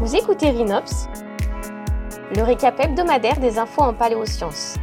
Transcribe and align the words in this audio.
Vous 0.00 0.14
écoutez 0.14 0.50
Rhinops, 0.50 1.08
le 2.36 2.44
récap 2.44 2.78
hebdomadaire 2.78 3.40
des 3.40 3.58
infos 3.58 3.82
en 3.82 3.92
paléosciences. 3.92 4.76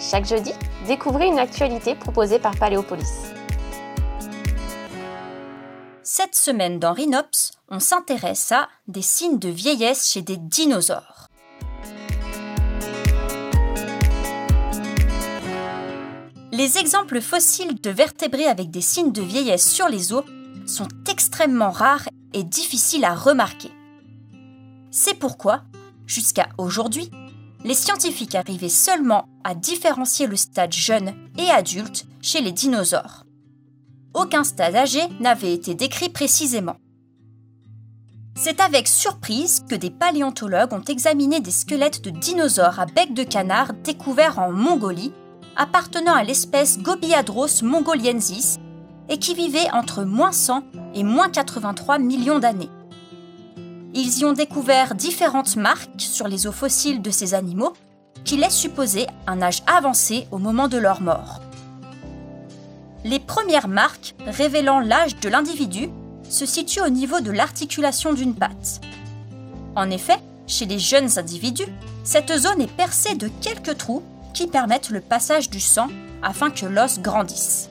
Chaque 0.00 0.26
jeudi, 0.26 0.50
découvrez 0.88 1.28
une 1.28 1.38
actualité 1.38 1.94
proposée 1.94 2.40
par 2.40 2.56
Paléopolis. 2.56 3.30
Cette 6.02 6.34
semaine 6.34 6.80
dans 6.80 6.92
Rhinops, 6.92 7.52
on 7.68 7.78
s'intéresse 7.78 8.50
à 8.50 8.68
des 8.88 9.02
signes 9.02 9.38
de 9.38 9.48
vieillesse 9.48 10.10
chez 10.10 10.22
des 10.22 10.38
dinosaures. 10.38 11.28
Les 16.50 16.78
exemples 16.78 17.20
fossiles 17.20 17.80
de 17.80 17.90
vertébrés 17.90 18.48
avec 18.48 18.70
des 18.72 18.80
signes 18.80 19.12
de 19.12 19.22
vieillesse 19.22 19.70
sur 19.70 19.88
les 19.88 20.12
os 20.12 20.24
sont 20.66 20.88
extrêmement 21.08 21.70
rares 21.70 22.08
et 22.32 22.44
difficiles 22.44 23.04
à 23.04 23.14
remarquer. 23.14 23.70
C'est 24.90 25.18
pourquoi, 25.18 25.62
jusqu'à 26.06 26.48
aujourd'hui, 26.58 27.10
les 27.64 27.74
scientifiques 27.74 28.34
arrivaient 28.34 28.68
seulement 28.68 29.28
à 29.44 29.54
différencier 29.54 30.26
le 30.26 30.36
stade 30.36 30.72
jeune 30.72 31.14
et 31.38 31.50
adulte 31.50 32.06
chez 32.22 32.40
les 32.40 32.52
dinosaures. 32.52 33.24
Aucun 34.14 34.44
stade 34.44 34.76
âgé 34.76 35.00
n'avait 35.20 35.52
été 35.52 35.74
décrit 35.74 36.08
précisément. 36.08 36.76
C'est 38.34 38.60
avec 38.60 38.86
surprise 38.86 39.64
que 39.68 39.74
des 39.74 39.90
paléontologues 39.90 40.72
ont 40.74 40.82
examiné 40.82 41.40
des 41.40 41.50
squelettes 41.50 42.02
de 42.04 42.10
dinosaures 42.10 42.78
à 42.78 42.86
bec 42.86 43.14
de 43.14 43.24
canard 43.24 43.72
découverts 43.82 44.38
en 44.38 44.52
Mongolie, 44.52 45.12
appartenant 45.56 46.14
à 46.14 46.22
l'espèce 46.22 46.78
Gobiadros 46.78 47.62
mongoliensis, 47.62 48.58
et 49.08 49.18
qui 49.18 49.34
vivaient 49.34 49.70
entre 49.72 50.04
moins 50.04 50.32
100 50.32 50.62
et 50.96 51.04
moins 51.04 51.28
83 51.28 51.98
millions 51.98 52.40
d'années. 52.40 52.70
Ils 53.94 54.18
y 54.18 54.24
ont 54.24 54.32
découvert 54.32 54.94
différentes 54.94 55.56
marques 55.56 55.90
sur 55.98 56.26
les 56.26 56.46
os 56.46 56.54
fossiles 56.54 57.02
de 57.02 57.10
ces 57.10 57.34
animaux 57.34 57.74
qui 58.24 58.36
laissent 58.36 58.56
supposer 58.56 59.06
un 59.26 59.40
âge 59.40 59.62
avancé 59.66 60.26
au 60.32 60.38
moment 60.38 60.68
de 60.68 60.78
leur 60.78 61.00
mort. 61.00 61.40
Les 63.04 63.20
premières 63.20 63.68
marques 63.68 64.14
révélant 64.26 64.80
l'âge 64.80 65.16
de 65.20 65.28
l'individu 65.28 65.90
se 66.28 66.44
situent 66.44 66.80
au 66.80 66.88
niveau 66.88 67.20
de 67.20 67.30
l'articulation 67.30 68.12
d'une 68.12 68.34
patte. 68.34 68.80
En 69.76 69.90
effet, 69.90 70.18
chez 70.46 70.64
les 70.64 70.78
jeunes 70.78 71.18
individus, 71.18 71.72
cette 72.04 72.36
zone 72.36 72.60
est 72.60 72.76
percée 72.76 73.14
de 73.14 73.28
quelques 73.40 73.76
trous 73.76 74.02
qui 74.34 74.46
permettent 74.46 74.90
le 74.90 75.00
passage 75.00 75.50
du 75.50 75.60
sang 75.60 75.88
afin 76.22 76.50
que 76.50 76.66
l'os 76.66 77.00
grandisse. 77.00 77.68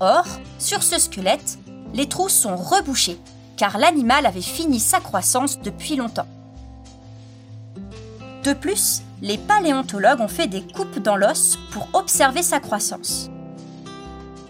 Or, 0.00 0.26
sur 0.58 0.82
ce 0.82 0.98
squelette, 0.98 1.58
les 1.94 2.08
trous 2.08 2.28
sont 2.28 2.56
rebouchés, 2.56 3.18
car 3.56 3.78
l'animal 3.78 4.26
avait 4.26 4.42
fini 4.42 4.80
sa 4.80 5.00
croissance 5.00 5.60
depuis 5.60 5.96
longtemps. 5.96 6.26
De 8.42 8.52
plus, 8.52 9.00
les 9.22 9.38
paléontologues 9.38 10.20
ont 10.20 10.28
fait 10.28 10.48
des 10.48 10.60
coupes 10.60 10.98
dans 10.98 11.16
l'os 11.16 11.56
pour 11.70 11.88
observer 11.94 12.42
sa 12.42 12.60
croissance. 12.60 13.30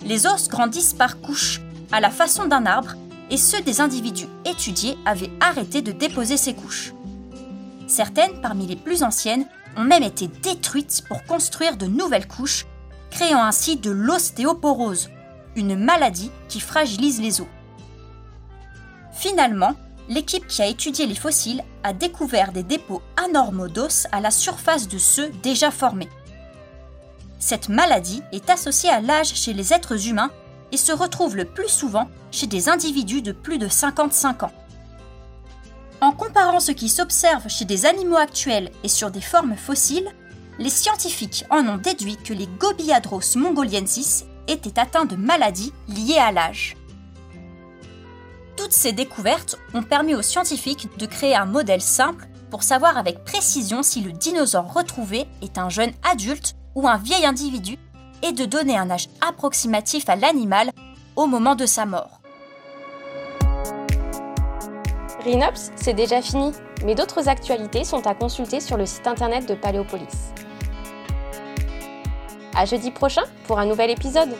Les 0.05 0.27
os 0.27 0.48
grandissent 0.48 0.95
par 0.95 1.20
couches, 1.20 1.61
à 1.92 2.01
la 2.01 2.11
façon 2.11 2.47
d'un 2.47 2.67
arbre, 2.67 2.97
et 3.31 3.36
ceux 3.36 3.61
des 3.61 3.81
individus 3.81 4.27
étudiés 4.45 4.98
avaient 5.05 5.31
arrêté 5.41 5.81
de 5.81 5.92
déposer 5.92 6.36
ces 6.36 6.55
couches. 6.55 6.92
Certaines, 7.86 8.41
parmi 8.41 8.67
les 8.67 8.77
plus 8.77 9.03
anciennes, 9.03 9.47
ont 9.77 9.84
même 9.84 10.03
été 10.03 10.29
détruites 10.29 11.05
pour 11.08 11.23
construire 11.25 11.77
de 11.77 11.86
nouvelles 11.86 12.27
couches, 12.27 12.67
créant 13.11 13.42
ainsi 13.42 13.77
de 13.77 13.91
l'ostéoporose, 13.91 15.08
une 15.57 15.77
maladie 15.77 16.31
qui 16.49 16.61
fragilise 16.61 17.21
les 17.21 17.41
os. 17.41 17.47
Finalement, 19.13 19.75
l'équipe 20.09 20.47
qui 20.47 20.63
a 20.63 20.67
étudié 20.67 21.07
les 21.07 21.15
fossiles 21.15 21.63
a 21.83 21.93
découvert 21.93 22.53
des 22.53 22.63
dépôts 22.63 23.03
anormaux 23.17 23.69
d'os 23.69 24.07
à 24.13 24.21
la 24.21 24.31
surface 24.31 24.89
de 24.89 24.99
ceux 24.99 25.31
déjà 25.43 25.70
formés. 25.70 26.09
Cette 27.39 27.69
maladie 27.69 28.23
est 28.33 28.51
associée 28.51 28.91
à 28.91 29.01
l'âge 29.01 29.35
chez 29.35 29.53
les 29.53 29.73
êtres 29.73 30.09
humains 30.09 30.31
et 30.73 30.77
se 30.77 30.93
retrouve 30.93 31.37
le 31.37 31.45
plus 31.45 31.69
souvent 31.69 32.09
chez 32.31 32.47
des 32.47 32.69
individus 32.69 33.23
de 33.23 33.33
plus 33.33 33.59
de 33.59 33.69
55 33.69 34.45
ans. 34.45 34.53
En 36.01 36.13
comparant 36.13 36.61
ce 36.61 36.73
qui 36.73 36.89
s'observe 36.89 37.48
chez 37.48 37.64
des 37.64 37.87
animaux 37.87 38.17
actuels 38.17 38.70
et 38.83 38.89
sur 38.89 39.11
des 39.11 39.20
formes 39.20 39.57
fossiles, 39.57 40.11
les 40.59 40.70
scientifiques 40.70 41.45
en 41.51 41.67
ont 41.67 41.77
déduit 41.77 42.17
que 42.17 42.33
les 42.33 42.47
Gobiadros 42.47 43.37
mongoliensis 43.37 44.25
étaient 44.49 44.79
atteints 44.79 45.05
de 45.05 45.17
maladies 45.17 45.73
liées 45.89 46.19
à 46.19 46.33
l'âge. 46.33 46.77
Toutes 48.57 48.73
ces 48.73 48.93
découvertes 48.93 49.59
ont 49.75 49.83
permis 49.83 50.15
aux 50.15 50.23
scientifiques 50.23 50.89
de 50.99 51.07
créer 51.07 51.35
un 51.35 51.47
modèle 51.47 51.81
simple 51.81 52.29
pour 52.51 52.63
savoir 52.63 52.97
avec 52.97 53.25
précision 53.25 53.83
si 53.83 54.01
le 54.01 54.13
dinosaure 54.13 54.73
retrouvé 54.73 55.27
est 55.43 55.59
un 55.59 55.69
jeune 55.69 55.93
adulte 56.09 56.55
ou 56.75 56.87
un 56.87 56.99
vieil 56.99 57.27
individu 57.27 57.79
et 58.23 58.33
de 58.33 58.45
donner 58.45 58.77
un 58.77 58.91
âge 58.91 59.09
approximatif 59.21 60.09
à 60.09 60.17
l'animal 60.17 60.71
au 61.17 61.27
moment 61.27 61.57
de 61.57 61.67
sa 61.67 61.85
mort. 61.85 62.21
Rhinops, 65.25 65.73
c'est 65.77 65.95
déjà 65.95 66.21
fini, 66.21 66.53
mais 66.85 66.95
d'autres 66.95 67.29
actualités 67.29 67.85
sont 67.85 68.07
à 68.07 68.15
consulter 68.15 68.61
sur 68.61 68.77
le 68.77 68.87
site 68.87 69.07
internet 69.07 69.49
de 69.49 69.55
Paléopolis. 69.55 70.33
À 72.57 72.65
jeudi 72.65 72.91
prochain 72.91 73.23
pour 73.47 73.59
un 73.59 73.67
nouvel 73.67 73.91
épisode. 73.91 74.31